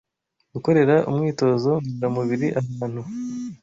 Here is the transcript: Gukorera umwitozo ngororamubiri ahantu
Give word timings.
Gukorera 0.53 0.95
umwitozo 1.09 1.71
ngororamubiri 1.81 2.47
ahantu 2.59 3.01